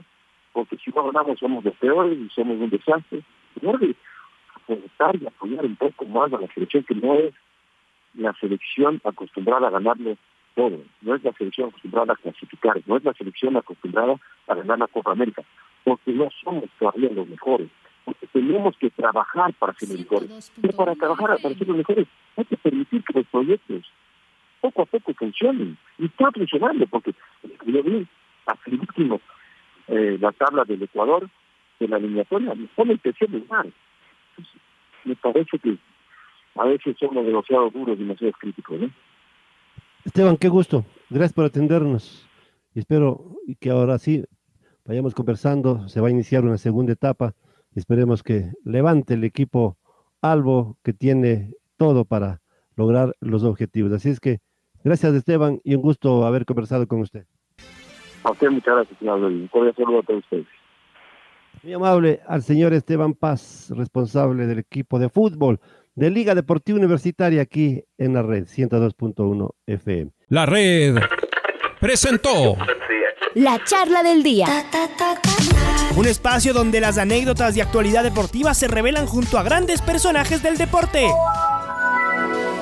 [0.54, 3.22] porque si no ganamos somos los peores y somos un desastre.
[3.62, 3.96] Que
[4.56, 7.34] aportar y apoyar un poco más a la selección que no es
[8.14, 10.18] la selección acostumbrada a ganarlo
[10.56, 14.16] todo, no es la selección acostumbrada a clasificar, no es la selección acostumbrada
[14.48, 15.44] a ganar la Copa América,
[15.84, 17.70] porque no somos todavía los mejores,
[18.06, 20.52] porque tenemos que trabajar para ser mejores.
[20.62, 22.08] Pero para trabajar para ser los mejores
[22.38, 23.92] hay que permitir que los proyectos
[24.62, 25.78] poco a poco funcionen.
[25.98, 27.14] Y está funcionando, porque
[27.66, 28.08] yo vi
[28.46, 29.22] hasta último
[29.88, 31.30] eh, la tabla del Ecuador
[31.80, 33.68] de la eliminatoria, nos pone el tercer lugar.
[35.06, 35.78] Me parece que
[36.56, 38.80] a veces somos demasiado duros, demasiado críticos.
[40.04, 40.86] Esteban, qué gusto.
[41.10, 42.28] Gracias por atendernos.
[42.76, 44.24] Espero que ahora sí
[44.86, 45.88] vayamos conversando.
[45.88, 47.34] Se va a iniciar una segunda etapa.
[47.76, 49.78] Esperemos que levante el equipo
[50.22, 52.42] Albo que tiene todo para
[52.76, 53.92] lograr los objetivos.
[53.94, 54.40] Así es que
[54.84, 57.26] gracias Esteban y un gusto haber conversado con usted.
[58.24, 60.48] A usted muchas gracias, señor Un cordial saludo a todos ustedes.
[61.64, 65.60] Muy amable al señor Esteban Paz, responsable del equipo de fútbol
[65.96, 70.12] de Liga Deportiva Universitaria aquí en la red 102.1 FM.
[70.30, 70.96] La red
[71.82, 72.56] presentó
[73.36, 74.48] la charla del día.
[75.96, 80.58] Un espacio donde las anécdotas de actualidad deportiva se revelan junto a grandes personajes del
[80.58, 81.08] deporte.